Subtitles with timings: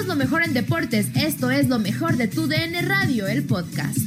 [0.00, 1.08] Somos lo mejor en deportes.
[1.14, 3.98] Esto es lo mejor de tu DN Radio, el podcast.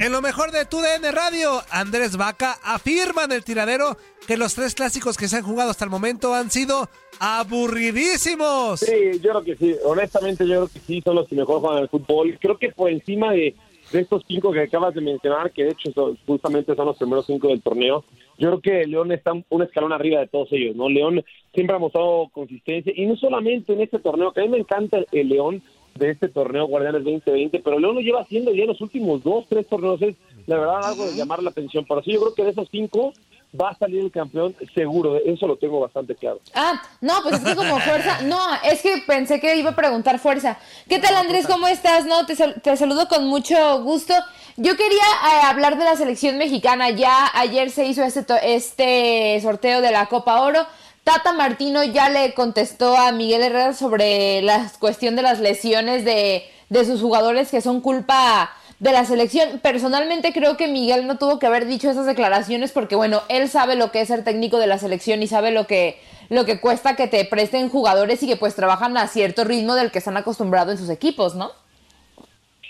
[0.00, 4.54] En lo mejor de tu DN Radio, Andrés Vaca afirma en el tiradero que los
[4.54, 6.90] tres clásicos que se han jugado hasta el momento han sido
[7.20, 8.80] aburridísimos.
[8.80, 9.76] Sí, yo creo que sí.
[9.84, 12.36] Honestamente, yo creo que sí son los que mejor juegan el fútbol.
[12.40, 13.54] Creo que por encima de,
[13.92, 17.24] de estos cinco que acabas de mencionar, que de hecho son- justamente son los primeros
[17.26, 18.04] cinco del torneo,
[18.38, 20.88] yo creo que León está un- escalón arriba de todos ellos, ¿no?
[20.88, 24.58] León siempre ha mostrado consistencia y no solamente en este torneo, que a mí me
[24.58, 25.62] encanta el, León
[25.94, 29.46] de este torneo Guardianes 2020, pero León lo lleva haciendo ya en los últimos dos,
[29.48, 31.84] tres torneos, es la verdad algo de llamar la atención.
[31.88, 33.14] Pero sí, yo creo que de esos cinco
[33.60, 36.40] va a salir el campeón seguro, eso lo tengo bastante claro.
[36.54, 40.18] Ah, no, pues es que como fuerza, no, es que pensé que iba a preguntar
[40.18, 40.58] fuerza.
[40.88, 41.46] ¿Qué tal Andrés?
[41.46, 42.04] ¿Cómo estás?
[42.06, 44.14] No, te, sal- te saludo con mucho gusto.
[44.56, 46.90] Yo quería eh, hablar de la selección mexicana.
[46.90, 50.66] Ya ayer se hizo este, to- este sorteo de la Copa Oro.
[51.04, 56.44] Tata Martino ya le contestó a Miguel Herrera sobre la cuestión de las lesiones de,
[56.70, 59.60] de sus jugadores que son culpa de la selección.
[59.60, 63.76] Personalmente creo que Miguel no tuvo que haber dicho esas declaraciones porque, bueno, él sabe
[63.76, 65.96] lo que es ser técnico de la selección y sabe lo que,
[66.28, 69.90] lo que cuesta que te presten jugadores y que pues trabajan a cierto ritmo del
[69.90, 71.50] que están acostumbrados en sus equipos, ¿no?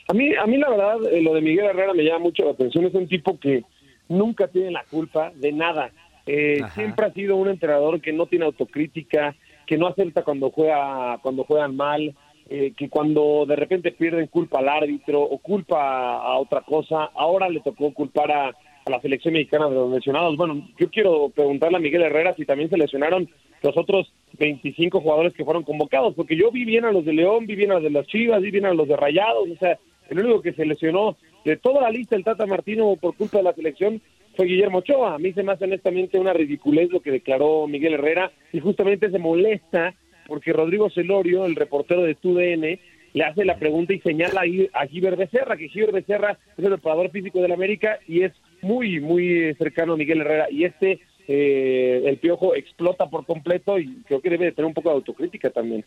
[0.06, 2.50] A mí, a mí la verdad, eh, lo de Miguel Herrera me llama mucho la
[2.50, 2.84] atención.
[2.84, 3.64] Es un tipo que
[4.08, 5.90] nunca tiene la culpa de nada.
[6.26, 9.34] Eh, siempre ha sido un entrenador que no tiene autocrítica,
[9.66, 12.14] que no acepta cuando juega, cuando juegan mal,
[12.48, 17.10] eh, que cuando de repente pierden culpa al árbitro o culpa a, otra cosa.
[17.14, 20.36] Ahora le tocó culpar a, a la selección mexicana de los lesionados.
[20.36, 23.28] Bueno, yo quiero preguntarle a Miguel Herrera si también se lesionaron
[23.62, 27.46] los otros 25 jugadores que fueron convocados, porque yo vi bien a los de León,
[27.46, 29.78] vi bien a los de las Chivas, vi bien a los de Rayados, o sea,
[30.10, 33.44] el único que se lesionó de toda la lista el Tata Martino por culpa de
[33.44, 34.02] la selección
[34.36, 35.14] fue Guillermo Ochoa.
[35.14, 39.10] A mí se me hace honestamente una ridiculez lo que declaró Miguel Herrera y justamente
[39.10, 39.94] se molesta
[40.26, 42.78] porque Rodrigo Celorio, el reportero de TUDN,
[43.14, 47.10] le hace la pregunta y señala a Giver Becerra, que Giver Becerra es el preparador
[47.10, 50.50] físico del América y es muy, muy cercano a Miguel Herrera.
[50.50, 54.74] Y este, eh, el piojo, explota por completo y creo que debe de tener un
[54.74, 55.84] poco de autocrítica también.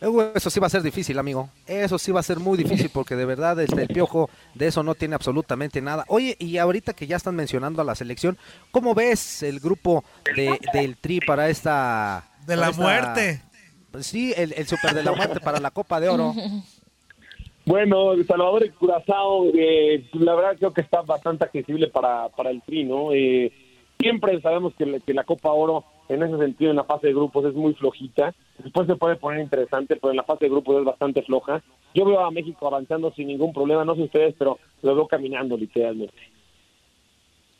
[0.00, 1.50] Eh, Eso sí va a ser difícil, amigo.
[1.66, 4.82] Eso sí va a ser muy difícil porque de verdad este, el piojo de eso
[4.82, 6.04] no tiene absolutamente nada.
[6.08, 8.36] Oye, y ahorita que ya están mencionando a la selección,
[8.70, 10.04] ¿cómo ves el grupo
[10.34, 12.28] de, del Tri para esta...
[12.46, 13.42] De la esta- muerte.
[13.90, 16.34] Pues sí, el, el super de la muerte para la Copa de Oro.
[17.64, 22.50] Bueno, El Salvador y Curazao, eh, la verdad creo que está bastante accesible para, para
[22.50, 23.12] el Tri, ¿no?
[23.12, 23.52] Eh,
[24.00, 27.12] siempre sabemos que, la- que la Copa Oro, en ese sentido, en la fase de
[27.14, 28.34] grupos es muy flojita.
[28.58, 31.62] Después se puede poner interesante, pero en la fase de grupos es bastante floja.
[31.94, 35.56] Yo veo a México avanzando sin ningún problema, no sé ustedes, pero lo veo caminando
[35.56, 36.14] literalmente.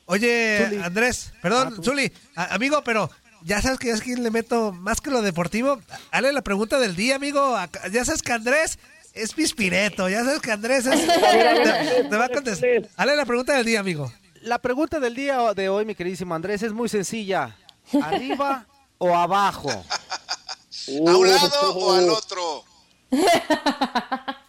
[0.07, 3.09] Oye, Andrés, perdón, Zuli, a- amigo, pero
[3.45, 5.81] ya sabes que yo es quien le meto más que lo deportivo.
[6.11, 7.57] Hale la pregunta del día, amigo.
[7.93, 8.79] Ya sabes que Andrés
[9.15, 12.89] es pispireto, ya sabes que Andrés es, te, te va a contestar.
[12.97, 14.13] Hale la pregunta del día, amigo.
[14.43, 17.57] La pregunta del día de hoy, mi queridísimo Andrés, es muy sencilla.
[18.03, 18.67] ¿Arriba
[18.99, 19.71] o abajo?
[19.71, 22.65] ¿A un lado o al otro?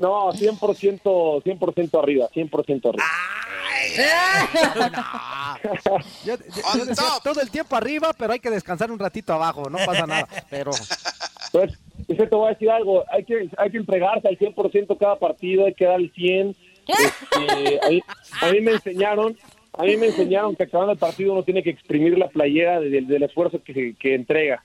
[0.00, 3.04] No, 100%, 100% arriba, 100% arriba.
[6.24, 9.68] Yo, yo- yo decía, todo el tiempo arriba, pero hay que descansar un ratito abajo,
[9.70, 10.28] no pasa nada.
[10.48, 10.70] Pero
[11.52, 11.72] Pues,
[12.08, 15.66] yo te voy a decir algo, hay que, hay que entregarse al 100% cada partido,
[15.66, 16.56] hay que dar el 100.
[16.86, 18.02] Este, a, mí,
[18.40, 19.38] a mí me enseñaron,
[19.74, 23.06] a mí me enseñaron que acabando el partido uno tiene que exprimir la playera del,
[23.06, 24.62] del esfuerzo que, que entrega.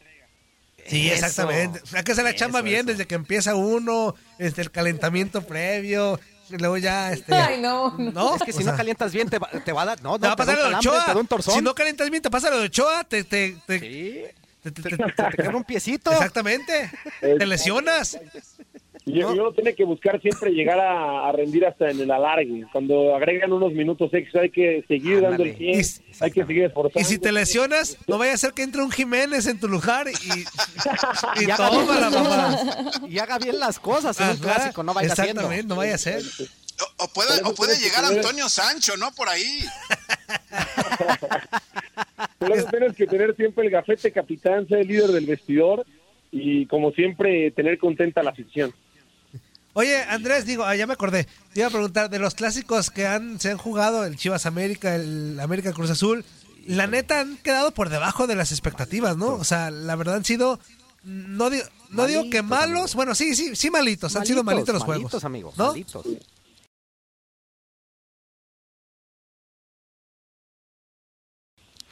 [0.87, 1.79] Sí, exactamente.
[1.95, 6.19] Hay que hacer la chamba bien desde que empieza uno, este, el calentamiento previo,
[6.49, 7.33] y luego ya, este...
[7.35, 8.11] Ay, no, no.
[8.11, 8.35] ¿No?
[8.35, 10.01] es que si O no sea, calientas bien, te va, te va a dar.
[10.01, 11.05] No, no, Te va a te pasar lo Ochoa.
[11.05, 11.53] te da un torzón.
[11.55, 13.23] Si no calientas bien, te pasa lo de Ochoa, te...
[13.23, 13.79] te, te-
[14.63, 16.11] te- te- te- te quebra un piecito.
[16.11, 16.89] Exactamente.
[17.21, 18.17] Te lesionas.
[19.07, 22.65] Y y uno tiene que buscar siempre llegar a, a rendir hasta en el alargue.
[22.71, 25.85] Cuando agregan unos minutos extra hay que seguir dando el 100,
[26.21, 26.99] hay que seguir esforzando.
[26.99, 30.07] Y si te lesionas, no vaya a ser que entre un Jiménez en tu lugar
[30.09, 30.13] y,
[31.39, 32.57] y Y haga toma bien la las mamá.
[32.57, 33.01] cosas.
[33.07, 35.41] Y haga bien las cosas en un Ajá, clásico, no vaya haciendo.
[35.41, 36.23] Exactamente, no vaya a ser.
[36.97, 39.11] O, o puede, o puede llegar Antonio Sancho, ¿no?
[39.13, 39.45] Por ahí.
[42.39, 45.85] Por eso tienes que tener siempre el gafete capitán, ser el líder del vestidor
[46.31, 48.73] y como siempre tener contenta la afición.
[49.77, 51.25] Oye, Andrés, digo, ah, ya me acordé.
[51.51, 54.95] Te iba a preguntar de los clásicos que han, se han jugado, el Chivas América,
[54.95, 56.23] el América Cruz Azul.
[56.65, 59.33] La neta han quedado por debajo de las expectativas, ¿no?
[59.33, 60.61] O sea, la verdad han sido,
[61.03, 64.83] no digo, no digo que malos, bueno, sí, sí, sí malitos, han sido malitos los
[64.83, 65.03] juegos.
[65.03, 65.67] Malitos, amigos, ¿no?
[65.67, 66.05] malitos.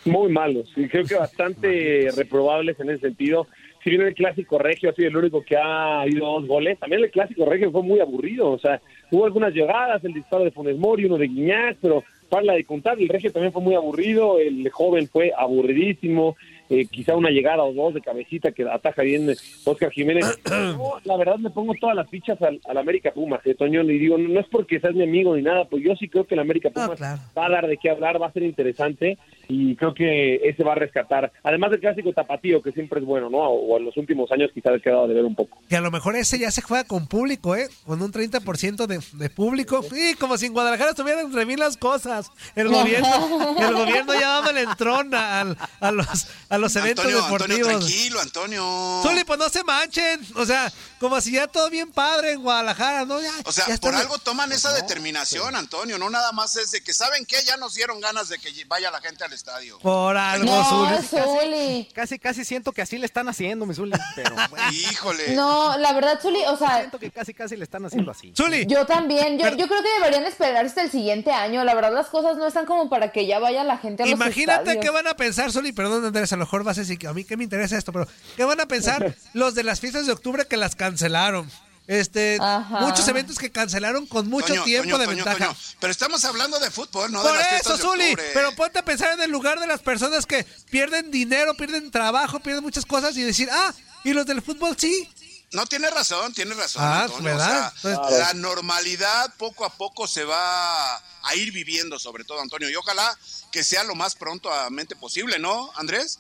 [0.06, 3.45] Muy malos, y creo que bastante reprobables en ese sentido.
[3.83, 7.03] Si bien el clásico regio ha sido el único que ha habido dos goles, también
[7.03, 8.51] el clásico regio fue muy aburrido.
[8.51, 8.81] O sea,
[9.12, 12.03] hubo algunas llegadas, el disparo de Funes Mori, uno de Guiñac, pero
[12.33, 16.35] para de contar, el regio también fue muy aburrido, el joven fue aburridísimo,
[16.68, 19.30] eh, quizá una llegada o dos de cabecita que ataja bien
[19.65, 20.39] Oscar Jiménez.
[21.03, 24.39] la verdad me pongo todas las fichas al, América Pumas, eh, Toño, y digo, no,
[24.39, 27.00] es porque seas mi amigo ni nada, pues yo sí creo que el América Pumas
[27.00, 30.73] va a dar de qué hablar, va a ser interesante y creo que ese va
[30.73, 33.39] a rescatar, además del clásico tapatío, que siempre es bueno, ¿no?
[33.39, 35.57] O, en los últimos años quizá ha quedado de ver un poco.
[35.67, 37.67] Que a lo mejor ese ya se juega con público, ¿eh?
[37.85, 39.83] Con un 30% de, de público.
[39.91, 42.31] Y como si en Guadalajara estuvieran entre mil las cosas.
[42.55, 45.41] El gobierno, el gobierno ya dándole el tron a,
[45.79, 47.41] a, los, a los eventos deportivos.
[47.41, 49.01] Antonio, tranquilo, Antonio.
[49.03, 50.19] Zuli, pues no se manchen.
[50.35, 50.71] O sea,
[51.03, 53.19] como si ya todo bien padre en Guadalajara, ¿no?
[53.44, 55.97] o sea, por algo toman esa determinación, Antonio.
[55.97, 57.35] No nada más es de que, ¿saben qué?
[57.45, 59.79] Ya nos dieron ganas de que vaya la gente al estadio.
[59.79, 61.89] Por algo, no, Zuli.
[61.94, 63.91] Casi, casi, siento que así le están haciendo, mi Zuli.
[64.15, 64.33] Pero,
[64.71, 65.35] Híjole.
[65.35, 66.77] No, la verdad, Zuli, o sea.
[66.77, 68.31] Siento que casi, casi le están haciendo así.
[68.33, 68.65] Zuli.
[68.65, 69.38] Yo también.
[69.38, 71.65] Yo, yo creo que deberían esperar hasta el siguiente año.
[71.65, 74.13] La verdad, las cosas no están como para que ya vaya la gente a los
[74.13, 75.73] Imagínate qué van a pensar, Zuli.
[75.73, 77.91] Perdón, Andrés, a lo mejor vas a decir que a mí que me interesa esto,
[77.91, 78.07] pero
[78.38, 81.49] ¿qué van a pensar los de las fiestas de octubre que las cancelaron?
[81.85, 82.37] Este,
[82.69, 85.55] muchos eventos que cancelaron con mucho tiempo de ventaja.
[85.79, 87.21] Pero estamos hablando de fútbol, ¿no?
[87.21, 88.15] Por eso, Zuli.
[88.33, 92.39] Pero ponte a pensar en el lugar de las personas que pierden dinero, pierden trabajo,
[92.39, 93.73] pierden muchas cosas y decir, ah,
[94.03, 95.09] ¿y los del fútbol sí?
[95.51, 96.81] No, tiene razón, tiene razón.
[96.83, 97.73] Ah, ¿verdad?
[97.83, 102.69] la normalidad poco a poco se va a ir viviendo, sobre todo, Antonio.
[102.69, 103.17] Y ojalá
[103.51, 106.19] que sea lo más pronto a mente posible, ¿no, Andrés?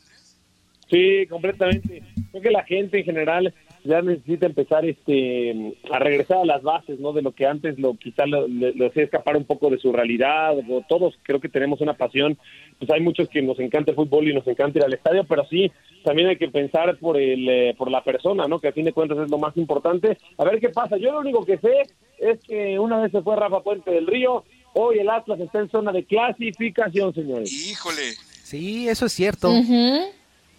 [0.89, 2.03] Sí, completamente.
[2.31, 3.53] Creo que la gente en general
[3.83, 7.11] ya necesita empezar este a regresar a las bases, ¿no?
[7.13, 8.45] De lo que antes lo quizá lo,
[8.87, 10.57] hacía escapar un poco de su realidad.
[10.57, 12.37] O todos creo que tenemos una pasión.
[12.79, 15.45] Pues hay muchos que nos encanta el fútbol y nos encanta ir al estadio, pero
[15.49, 15.71] sí
[16.03, 18.59] también hay que pensar por el eh, por la persona, ¿no?
[18.59, 20.17] Que a fin de cuentas es lo más importante.
[20.37, 20.97] A ver qué pasa.
[20.97, 21.83] Yo lo único que sé
[22.19, 24.43] es que una vez se fue Rafa Puente del Río,
[24.73, 27.51] hoy el Atlas está en zona de clasificación, señores.
[27.51, 28.13] Híjole.
[28.43, 29.49] Sí, eso es cierto.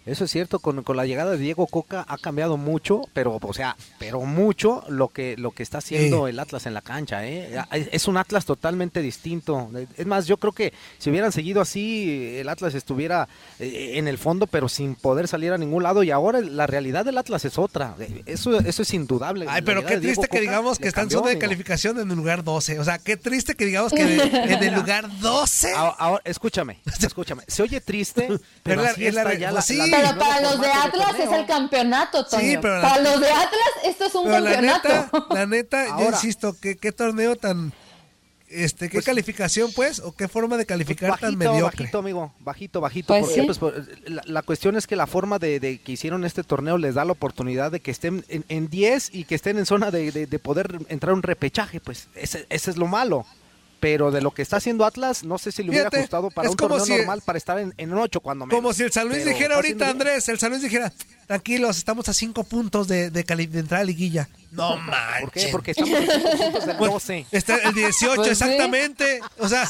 [0.05, 3.53] Eso es cierto, con, con, la llegada de Diego Coca ha cambiado mucho, pero o
[3.53, 7.57] sea, pero mucho lo que lo que está haciendo el Atlas en la cancha, ¿eh?
[7.91, 9.69] Es un Atlas totalmente distinto.
[9.97, 13.27] Es más, yo creo que si hubieran seguido así, el Atlas estuviera
[13.59, 16.03] eh, en el fondo, pero sin poder salir a ningún lado.
[16.03, 17.95] Y ahora la realidad del Atlas es otra.
[18.25, 19.45] Eso, eso es indudable.
[19.49, 22.43] Ay, pero qué triste que digamos que está en zona de calificación en el lugar
[22.43, 22.79] 12.
[22.79, 25.73] O sea, qué triste que digamos que en el lugar 12.
[25.75, 27.43] Ahora, escúchame, escúchame.
[27.47, 28.27] Se oye triste,
[28.63, 29.61] pero, así está ya la,
[30.01, 32.41] pero para los de Atlas es el campeonato, Toño.
[32.41, 34.89] Sí, pero para los de Atlas esto es un campeonato.
[34.89, 37.73] La neta, la neta yo insisto, ¿qué, qué torneo tan...
[38.47, 39.99] Este, ¿Qué pues, calificación, pues?
[39.99, 41.83] ¿O qué forma de calificar pues tan mediocre?
[41.83, 43.07] Bajito, amigo, bajito, bajito.
[43.07, 46.93] Pues porque, pues, la, cuestión es que la forma de, que hicieron este torneo les
[46.93, 50.39] da la oportunidad de que estén en 10 y que estén en zona de, de,
[50.39, 53.25] poder entrar un repechaje, pues ese, ese es lo malo
[53.85, 56.57] pero de lo que está haciendo Atlas, no sé si le hubiera gustado para un
[56.57, 59.87] torneo normal para estar en, en ocho cuando Como si el San Luis dijera ahorita,
[59.87, 60.91] Andrés, el San Luis dijera,
[61.27, 64.27] tranquilos, estamos a cinco puntos de, de, de entrar a liguilla.
[64.49, 65.21] No manches.
[65.21, 65.49] ¿Por qué?
[65.51, 67.25] Porque estamos a cinco puntos del 12.
[67.29, 69.19] Está el 18, pues exactamente.
[69.37, 69.69] O sea,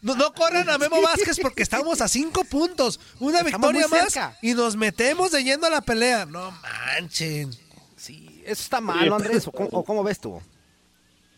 [0.00, 3.00] no, no, corran a Memo Vázquez porque estamos a cinco puntos.
[3.20, 6.24] Una victoria más y nos metemos de yendo a la pelea.
[6.24, 7.50] No manchen.
[7.98, 9.46] Sí, eso está malo, Andrés.
[9.46, 10.40] ¿O cómo, o cómo ves tú?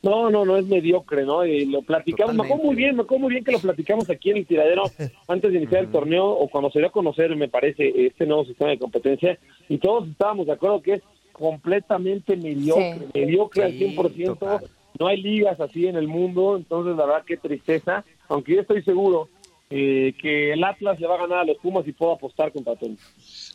[0.04, 1.44] No, no, no es mediocre, ¿no?
[1.46, 4.30] Y lo platicamos, me acuerdo muy bien, me acuerdo muy bien que lo platicamos aquí
[4.30, 4.84] en el tiradero
[5.28, 8.44] antes de iniciar el torneo o cuando se dio a conocer, me parece, este nuevo
[8.44, 9.38] sistema de competencia.
[9.68, 14.60] Y todos estábamos de acuerdo que es completamente mediocre, mediocre al 100%,
[14.98, 18.82] no hay ligas así en el mundo, entonces la verdad qué tristeza, aunque yo estoy
[18.82, 19.28] seguro
[19.70, 22.76] eh, que el Atlas le va a ganar a los Pumas y puedo apostar contra
[22.76, 22.96] Toño.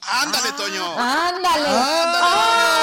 [0.01, 0.83] Ándale, Toño.
[0.97, 1.67] Ándale.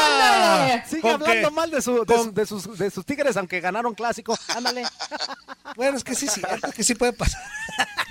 [0.05, 0.87] Ándale.
[0.87, 4.37] Sigue hablando mal de, su, de, sus, de sus tigres, aunque ganaron clásico.
[4.55, 4.85] Ándale.
[5.77, 7.43] bueno, es que sí, sí, es que sí puede pasar.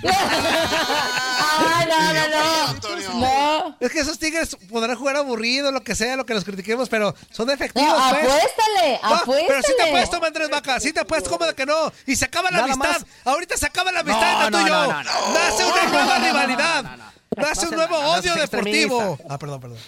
[1.58, 3.20] Ay, no, no, no.
[3.20, 3.78] no.
[3.80, 7.16] Es que esos tigres podrán jugar aburrido, lo que sea, lo que los critiquemos, pero
[7.32, 7.88] son efectivos.
[7.88, 8.24] No, pues.
[8.24, 9.46] apuéstale, apuéstale.
[9.48, 11.92] Pero sí te apuesto, Andrés Vaca, sí te apuesto, como de que no.
[12.06, 13.02] Y se acaba la amistad.
[13.24, 14.88] Ahorita se acaba la amistad entre tú y yo.
[14.88, 16.98] Nace una nueva rivalidad.
[17.36, 19.18] Nace un nuevo odio deportivo.
[19.30, 19.80] Ah, perdón, perdón.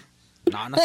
[0.46, 0.78] No, no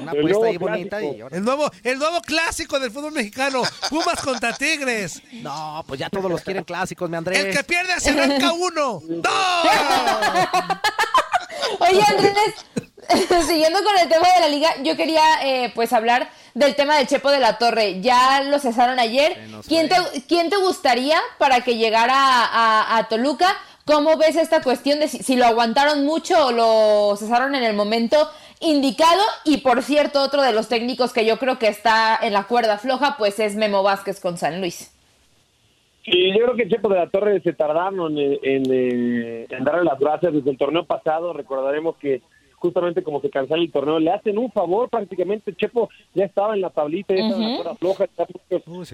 [0.00, 4.52] Una apuesta ahí bonita y el nuevo, el nuevo clásico del fútbol mexicano, Pumas contra
[4.52, 5.22] Tigres.
[5.32, 7.38] No, pues ya todos los quieren clásicos, mi Andrés.
[7.38, 9.02] El que pierde se arranca uno.
[9.06, 9.30] ¡No!
[11.80, 12.54] Oye, Andrés,
[13.46, 17.06] siguiendo con el tema de la liga, yo quería eh, pues hablar del tema del
[17.06, 18.00] Chepo de la Torre.
[18.00, 19.38] Ya lo cesaron ayer.
[19.66, 19.96] ¿Quién te,
[20.28, 23.56] ¿Quién te gustaría para que llegara a, a Toluca?
[23.84, 28.30] ¿Cómo ves esta cuestión de si, lo aguantaron mucho o lo cesaron en el momento
[28.64, 29.22] indicado?
[29.44, 32.78] Y por cierto, otro de los técnicos que yo creo que está en la cuerda
[32.78, 34.90] floja, pues es Memo Vázquez con San Luis.
[36.04, 40.34] Sí, yo creo que Chepo de la Torre se tardaron en, en, darle las gracias
[40.34, 41.32] desde el torneo pasado.
[41.32, 42.20] Recordaremos que
[42.56, 45.54] justamente como se cancela el torneo, le hacen un favor prácticamente.
[45.54, 48.06] Chepo ya estaba en la tablita, ya estaba en la cuerda floja.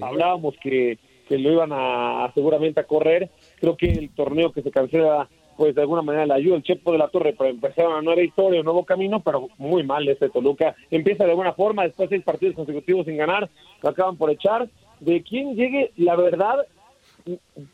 [0.02, 0.98] Hablábamos que
[1.30, 3.30] que lo iban a, seguramente a correr.
[3.60, 5.28] Creo que el torneo que se cancela,
[5.60, 8.22] pues de alguna manera le ayuda el Chepo de la Torre para empezar una nueva
[8.22, 10.74] historia, un nuevo camino, pero muy mal este Toluca.
[10.90, 13.46] Empieza de buena forma, después de seis partidos consecutivos sin ganar,
[13.82, 14.70] lo acaban por echar.
[15.00, 16.66] De quien llegue, la verdad,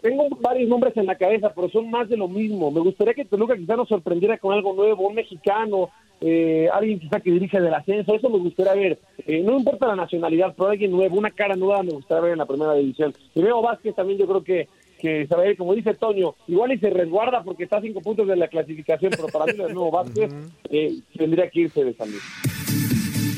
[0.00, 2.72] tengo varios nombres en la cabeza, pero son más de lo mismo.
[2.72, 5.90] Me gustaría que Toluca quizá nos sorprendiera con algo nuevo, un mexicano,
[6.20, 8.98] eh, alguien quizá que dirige del ascenso, eso me gustaría ver.
[9.28, 12.38] Eh, no importa la nacionalidad, pero alguien nuevo, una cara nueva me gustaría ver en
[12.38, 13.14] la primera división.
[13.32, 14.66] Y veo Vázquez también yo creo que
[15.00, 17.82] que se va a ir, como dice Toño, igual y se resguarda porque está a
[17.82, 20.32] cinco puntos de la clasificación, pero para mí el nuevo Vázquez
[20.70, 22.08] eh, tendría que irse de San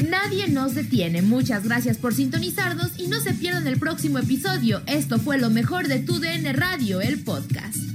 [0.09, 1.23] Nadie nos detiene.
[1.23, 4.81] Muchas gracias por sintonizarnos y no se pierdan el próximo episodio.
[4.87, 7.88] Esto fue lo mejor de Tu DN Radio, el podcast.